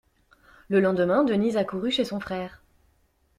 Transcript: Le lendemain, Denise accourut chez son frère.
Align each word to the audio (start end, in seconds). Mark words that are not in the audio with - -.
Le 0.67 0.79
lendemain, 0.81 1.23
Denise 1.23 1.57
accourut 1.57 1.91
chez 1.91 2.05
son 2.05 2.19
frère. 2.19 2.63